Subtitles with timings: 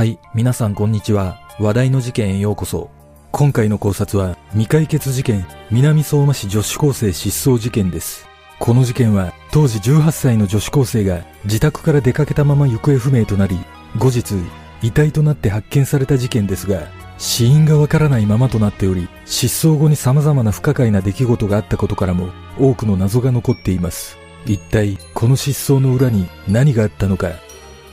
[0.00, 1.42] はい、皆さんこんにちは。
[1.58, 2.88] 話題の事件へようこそ。
[3.32, 8.26] 今回の考察は未解決事件、南相馬市女子高生失踪事件です。
[8.60, 13.58] この事件は当時18歳の女子高生が自宅から出かけたまま行方不明となり、
[13.98, 14.36] 後日
[14.80, 24.16] 遺体となって発見された事件ですが、死因がわからないままとなっており、失踪後に様々な不可解な出来事があったことからも多くの謎が残っています。
[24.46, 27.32] 一体この失踪の裏に何があったのか。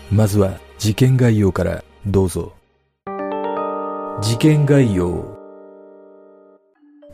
[0.09, 2.53] まずは事件概要からどうぞ。
[4.21, 5.37] 事件概要。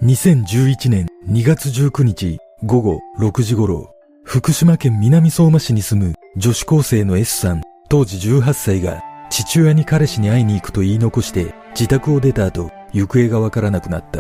[0.03, 14.19] 2011年2月19日午後6時頃、福島県南相馬市に住む女子高生の S さん、当時18歳が父親に彼氏に会いに行くと言い残して自宅を出た後、行方がわからなくなった。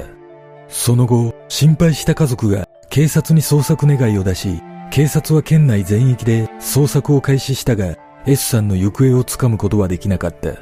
[0.69, 10.53] その後、心配した家族が警察に捜索願いを出し、警察は県内全域で捜索を開始したが、S さんの行方をつかむことはできなかった。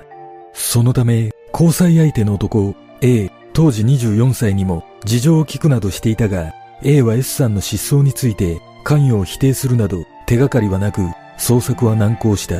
[0.53, 6.53] そのため、交際相手の男、A、当時24歳にも事情を聞くなどしていたが、
[6.83, 11.01] A は S さんの失踪について関与を否定するなど手がかりはなく、
[11.37, 12.55] 捜索は難航した。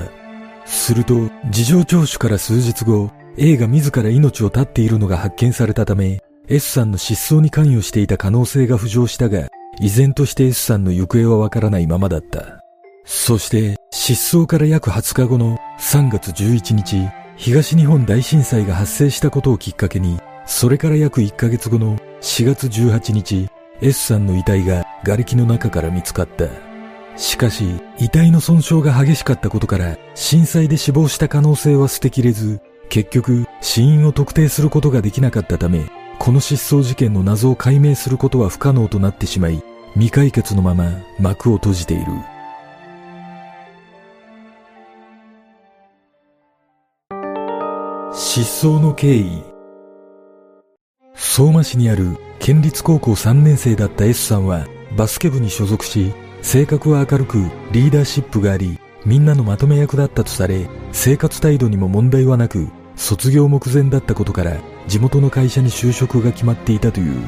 [0.65, 9.47] すると、事情聴取から数日後、A が自ら命を絶っているのが発見されたため、S さんの失踪に関与していた可能性が浮上したが、
[9.79, 12.59] 依然として S さんの行方はわからないままだった。
[13.05, 23.47] そして、失踪から約20日後の3月11日、東日本大震災が発生したことをきっかけに、それから約1ヶ月後の4月18日、
[23.79, 26.45] S さんの遺体が瓦礫の中から見つかった。
[27.15, 35.85] しかし、遺体の損傷が激しかったことから、震災で死亡した可能性は捨てきれず、結局、死因を特定することができなかったため、
[36.17, 39.61] この失踪事件の謎を解明することは不可能となってしまい、
[39.93, 42.05] 未解決のまま幕を閉じている。
[48.33, 49.43] 失踪の経緯
[51.13, 57.39] 相馬市にある県立高校3年生だった S さんはバスケ部に所属し、性格は明るく
[57.73, 64.55] リーダーシップがあり、みんなのまとめ役だったとされ、生活態度にも問題はなく、卒業目前だったことから、
[64.87, 67.21] 地元の会社に就職が決まっていたという。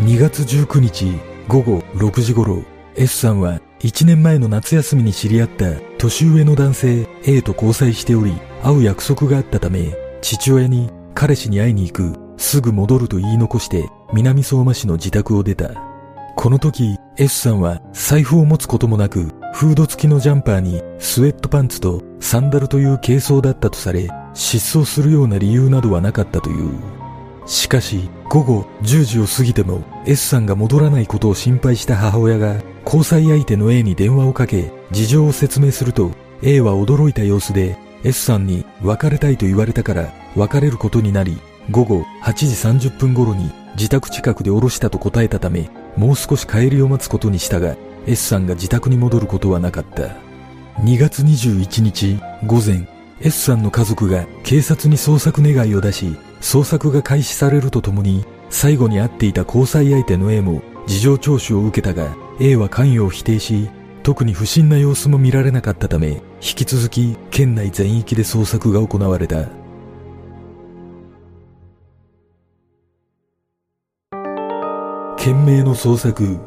[0.00, 1.18] 2月19日
[1.48, 2.62] 午後6時頃、
[2.94, 15.70] S さんは1年前の夏休みに知り合った年上の男性 A と交際しており、会う約束があったため、父親に彼氏に会いに行く、すぐ戻ると言い残して南相馬市の自宅を出た。
[16.36, 26.78] この時、S さんは財布を持つこともなく、フード付きのジャンパーにスウェットパンツとサンダルという軽装だったとされ、失踪するような理由などはなかったという。
[27.46, 36.10] しかし、午後10時を過ぎても S さんが戻らないことを心配した母親が交際相手の A に電話をかけ事情を説明すると
[36.42, 41.38] A は驚いた様子で S さんに別れたいと言われたから別れることになり
[41.72, 50.26] 午後8時30分頃に自宅近くで降ろしたと答えたためもう少し帰りを待つことにしたが S さんが自宅に戻ることはなかった。
[50.82, 52.86] 2月21日午前
[53.20, 63.70] S さんの家族が警察に捜索願いを出し捜索が開始されるとともに最後に会っていた交際相手の A も事情聴取を受けたが A は関与を否定し
[64.06, 69.48] 特に不審な様子も見られなかったため引き続き県内全域で捜索が行われた。
[75.16, 76.38] 懸命の捜索。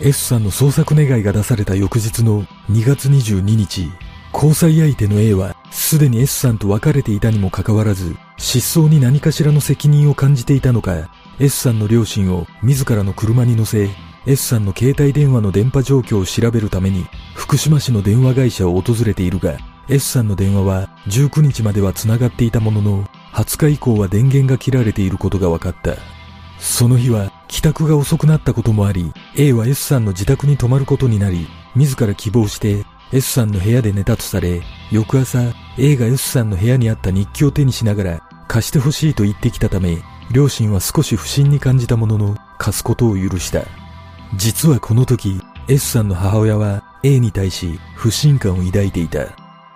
[0.00, 3.88] S さんの捜索願いが出された翌日の2月22日
[4.32, 13.90] 交際相手の A はすでに S さんと別れていたにもかかわらず失踪に何かしらの責任を感じていたのか S さんの両親を自らの車に乗せ
[14.30, 19.58] S さんの携帯電話の電波状況を調べるために福島市の電話会社を訪れているが
[19.88, 25.96] S さんの電話は19日までは繋がっていたものの20日以降は電源が切られていることが分かった。
[26.60, 34.62] その日は帰宅が遅くなったこともあり A は S さんの自宅に泊まることになり自ら希望して S さんの部屋で寝たとされ
[34.92, 35.40] 翌朝
[35.78, 43.79] A が S さんの部屋にあった日記を手にしながら貸してほしいと言ってきたため両親は少し不審に感じたものの貸すことを許した。
[44.34, 49.26] 実はこの時 S さんの母親は A に対し不信感を抱いていた。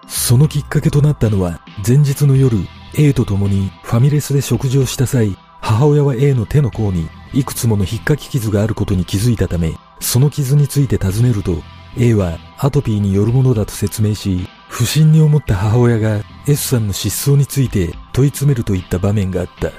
[0.07, 2.59] そのきっかけとなったのは前日の夜
[2.97, 11.63] A と共にファミレスで食事をした際母親は A の手の甲にいくつもの引っかき傷があることに気づいたためその傷について尋ねると
[11.97, 19.71] A はアトピーによるものだと説明し不審に思った母親が S さんの失踪について問い詰めるといった場面があった。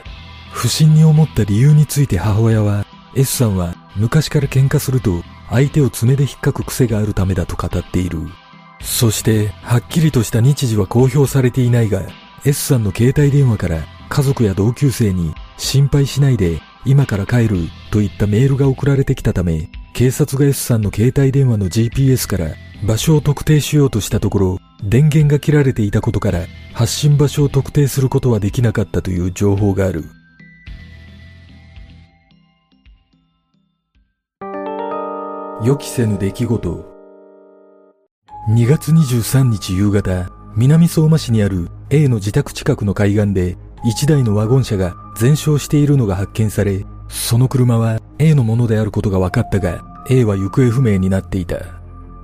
[0.55, 8.19] 不審に思った理由について母親は S さんは昔から喧嘩すると相手を爪で引っかく癖があるためだと語っている
[8.81, 12.03] そして、はっきりとした日時は公表されていないが、
[12.45, 17.57] S さんの携帯電話から家族や同級生に心配しないで今から帰る
[17.91, 22.51] といったメールが送られてきたため、警察が S さんの携帯電話の GPS から
[22.85, 30.03] 場所を特定しようとしたところ、電源が切られていたことから発信場所を特定することはできなかったという情報がある。
[35.65, 36.85] 予期せぬ出来事。
[38.51, 51.57] 2月23日夕方、南相馬市にある A の自宅近くの海岸で1台のワゴン車が全焼しているのが発見され、その車は A のものであることが分かったが、A は行方不明になっていた。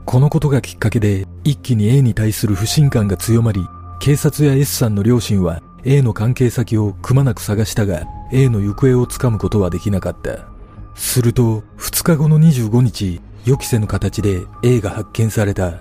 [0.05, 3.65] このことがきっかけで一気に A に対する不信感が強まり、
[3.99, 10.45] 警察や S さんの両親は A の関係先をくまなく探したが、A の行方をつかむことはできなかった。
[10.93, 15.79] すると、2日後の25日、予期せぬ形で A が発見された。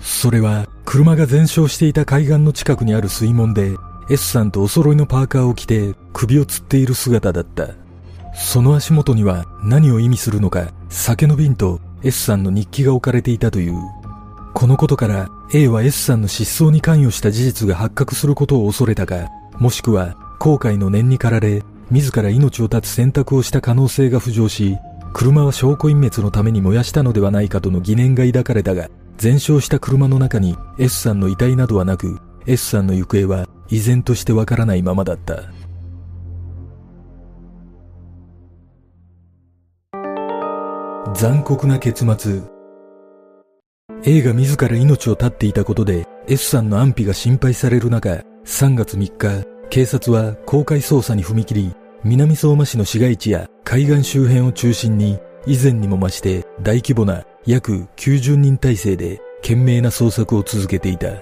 [0.00, 3.76] それは、車が全焼していた海岸の近くにある水門で、
[4.10, 7.68] S さんとお揃いのパーカーを着て首を吊っている姿だった。
[8.34, 13.74] その足元には何を意味するのか、酒の瓶と S さんの日記が置かれていたという。
[14.54, 19.28] このことから A は S さんの失踪に関与した事実が発覚することを恐れたか、
[19.58, 24.76] もしくは後悔の念に駆られ、自ら命を絶つ選択をした可能性が浮上し、
[25.12, 28.88] 車は証拠隠滅のために燃やしたのではないかとの疑念が抱かれたが、
[29.18, 35.42] 全焼した車の中に S さんの遺体などはなく、S さんの行方は依然としてわからないままだった。
[41.14, 42.40] 残酷な結末。
[44.04, 61.12] A が自ら命を絶っていたことで S さんの安否が心配される中、3月3日、警察は公開捜査に踏み切り、南相馬市の市街地や海岸周辺を中心に以前にも増して大規模な約90人体制で懸命な捜索を続けていた。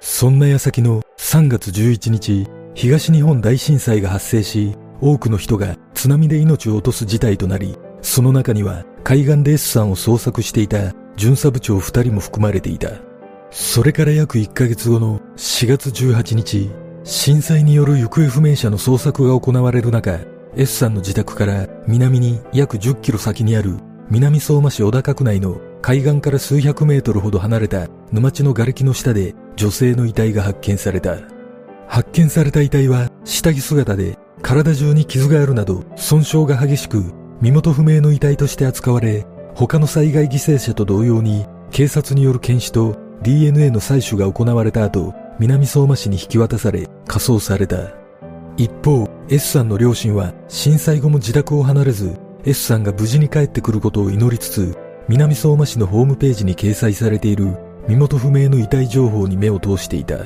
[0.00, 12.90] そんな矢先の3月11日、東日本大震災が発生し、多くの人が津波で命を落とす事態となり、その中には海岸で S さんを捜索していた巡査部長2人も含まれていた。
[13.52, 16.70] それから約1ヶ月後の4月18日、
[17.08, 20.18] 震災による行方不明者の捜索が行われる中、
[20.56, 23.76] S さんの自宅から南に約10キロ先にある
[24.10, 31.18] 南相馬市小高区内の海岸から数百メートルほど離れた沼地の瓦礫の下で女性の遺体が発見された。
[31.86, 37.04] 発見された遺体は下着姿で体中に傷があるなど損傷が激しく
[37.40, 39.24] 身元不明の遺体として扱われ
[39.54, 47.94] 他の災害犠牲者と同様に警察による検視と DNA の採取が行われた後南相馬市に引き渡され火葬された
[48.56, 54.78] 一方 S さんの両親は震災後も自宅を離れず S さんが無事に帰ってくることを祈りつつ
[55.08, 57.56] 南相馬市のホームページに掲載されている
[57.88, 60.18] 身元不明の遺体情報に目を通していた。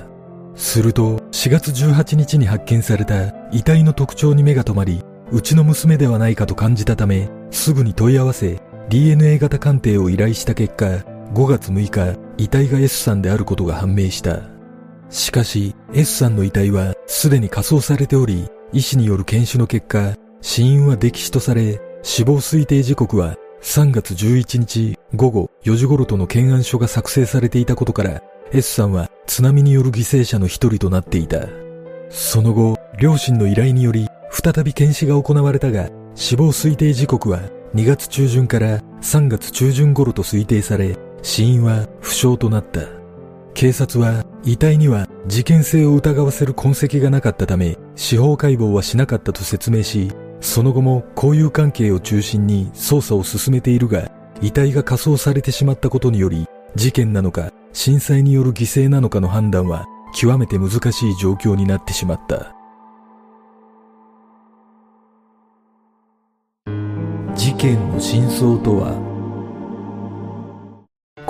[0.54, 10.86] すると、4月18日に発見された遺体の特徴に目が止まり、うちの娘ではないかと感じたため、すぐに問い合わせ、DNA 型鑑定を依頼した結果、
[11.34, 14.59] 5月6日、遺体が S さんであることが判明した。
[15.10, 31.46] しかし、S さんの遺体はすでに火葬されており、医師による検視の結果、死因は溺死とされ、死亡推定時刻は3月11日午後4時頃との検案書が作成されていたことから S さんは津波による犠牲者の一人となっていた。
[32.08, 37.40] その後、両親の依頼により再び検視が行われたが死亡推定時刻は
[37.74, 42.99] 2月中旬から3月中旬頃と推定され死因は不詳となった。
[43.54, 62.54] 警察は遺体には事件性を疑わせる痕跡がなかったため司法解剖はしなかったと説明しその後も交友関係を中心に捜査を進めているが、遺体が火葬されてしまったことにより、事件なのか震災による犠牲なのかの判断は極めて難しい状況になってしまった。
[67.34, 69.09] 事件の真相とは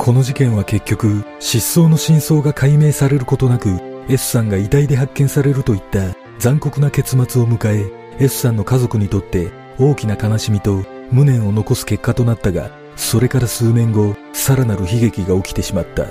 [0.02, 3.68] この事件は結局失踪の真相が解明されることなく
[4.08, 16.06] S さんが遺体で発見されるといった残酷な結末を迎え S さんの家族にとって大きな悲しみと無念を残す結果となったが、それから数年後、さらなる悲劇が起きてしまった。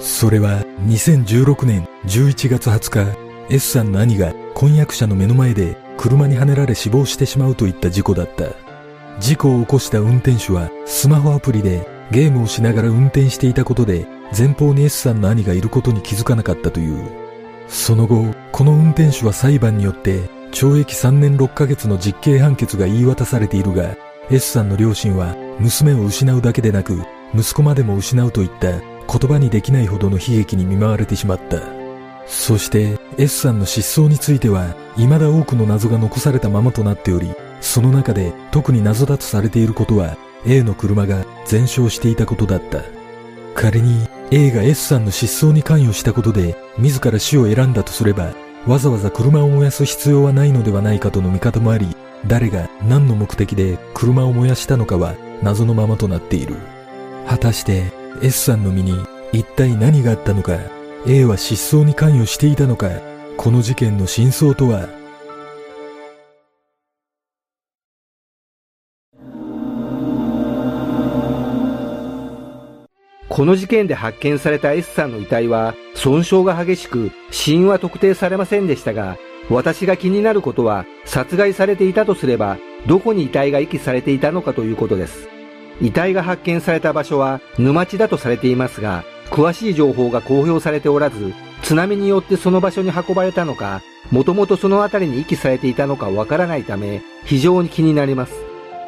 [0.00, 3.12] それは2016年11月20
[3.50, 8.46] 日、S さんの兄が婚約者の目の前で車にはねられ死亡してしまうといった事故だった。
[9.20, 17.10] 事故を起こした運転手はスマホアプリでゲームをしながら運転していたことで前方に S さんの兄がいることに気づかなかったという。
[17.68, 23.96] その後、この運転手は裁判によって懲役3年6ヶ月の実刑判決が言い渡されているが、
[24.30, 27.02] S さんの両親は娘を失うだけでなく、
[27.34, 31.60] 息子までも失うといった言葉にできないほどの悲劇に見舞われてしまった。
[32.26, 42.82] そして S さんの失踪については未だ多くの謎が残されたままとなっており、その中で特に謎だとされていることは A の車が全焼していたことだった。
[43.54, 48.32] 仮に A が S さんの失踪に関与したことで自ら死を選んだとすれば、
[48.66, 51.88] わざわざ車を燃やす必要はないのではないかとの見方もあり、
[52.26, 56.56] 誰が何の目的で車を燃やしたのかは謎のままとなっている。
[57.26, 57.92] 果たして
[58.22, 58.94] S さんの身に
[59.32, 60.58] 一体何があったのか、
[61.06, 62.90] A は失踪に関与していたのか、
[63.36, 64.88] この事件の真相とは
[73.38, 79.16] この事件で発見された S さんの遺体は損傷が激しく死因は特定されませんでしたが、
[79.48, 85.28] 私が気になることは殺害されていたとすればどこに遺体が遺棄されていたのかということです。
[85.80, 98.34] 遺体が発見された場所は沼地だとされていますが、詳しい情報が公表されておらず、津波によってその場所に運ばれたのか、もともとその辺りに遺棄されていたのかわからないため、非常に気になります。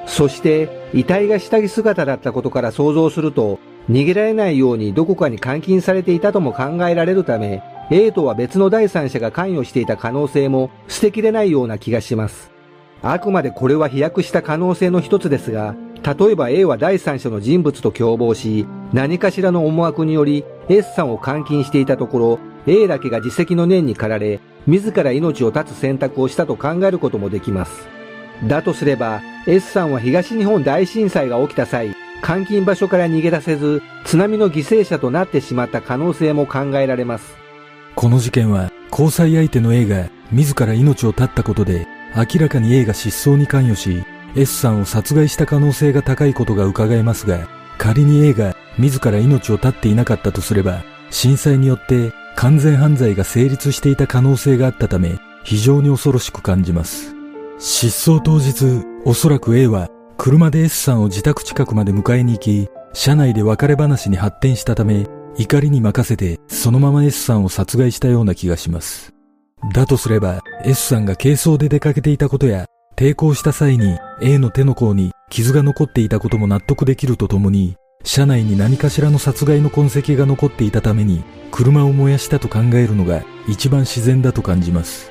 [0.07, 3.61] そして、遺体が下着姿だったことから想像すると、
[3.91, 12.53] 逃げられないようにどこかに監禁されていたとも考えられるため、A とは別の第三者が関与していた可能性も捨てきれないような気がします。
[13.03, 27.89] あくまでこれは飛躍した可能性の一つですが、例えば A は第三者の人物と共謀し、何かしらの思惑により S さんを監禁していたところ、A だけが自責の念に駆られ、自ら命を絶つ選択をしたと考えることもできます。
[28.47, 37.37] だとすれば、S さんは東日本大震災が起きた際、監禁場所から逃げ出せず、津波の犠牲者となってしまった可能性も考えられます。
[37.95, 41.87] この事件は、交際相手の A が自ら命を絶ったことで、
[42.17, 44.05] 明らかに A が失踪に関与し、
[44.37, 47.49] S さんを殺害した可能性が高いことが伺えますが、
[47.79, 57.15] 仮に A が自ら命を絶っていなかったとすれば、震災によって完全犯罪が成立していた可能性があったため、非常に恐ろしく感じます。
[57.59, 59.89] 失踪当日、おそらく A は
[60.23, 65.07] 車で S さんを自宅近くまで迎えに行き、車内で別れ話に発展したため、
[65.39, 69.15] 怒りに任せてそのまま S さんを殺害したような気がします。
[69.73, 85.11] だとすれば、S さんが軽装で出かけていたことや、抵抗した際に A の手の甲に傷が残っていたことも納得できるとともに、車内に何かしらの殺害の痕跡が残っていたために、車を燃やしたと考えるのが一番自然だと感じます。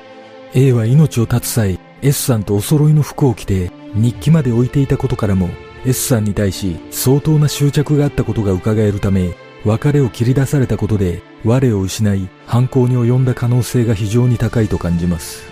[0.54, 5.50] A は命を絶つ際、S さんとお揃いの服を着て日記まで置いていたことからも
[5.84, 15.50] S さんに対し相当な執着があったことが伺えるため別れを切り出されたことで我を失い犯行に及んだ可能性が非常に高いと感じます。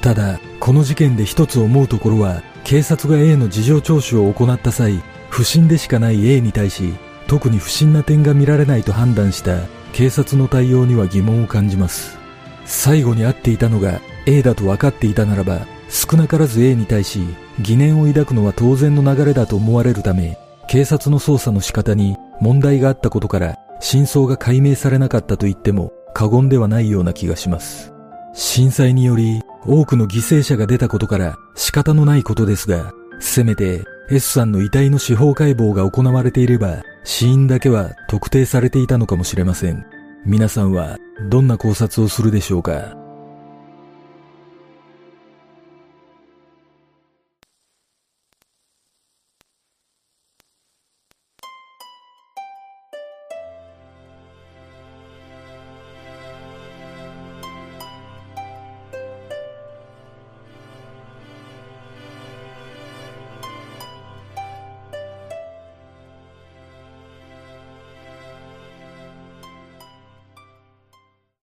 [0.00, 6.94] ただこの事件で一つ思うところは警察が A の事情聴取を行った際不審でしかない A に対し
[7.26, 9.58] 特に不審な点が見られないと判断した
[9.92, 12.16] 警察の対応には疑問を感じます。
[12.64, 17.20] 最後に会っていたのが A だと分かっていたならば少なからず A に対し
[17.60, 27.92] 疑念を抱くのは当然の流れだと思われるため、警察の捜査の仕方に問題があったことから真相が解明されなかったと言っても過言ではないような気がします。
[28.34, 39.86] 震災により多くの犠牲者が出たことから仕方のないことですが、せめて S さんの遺体の司法解剖が行われていれば死因だけは特定されていたのかもしれません。
[40.26, 40.98] 皆さんは
[41.30, 42.97] どんな考察をするでしょうか？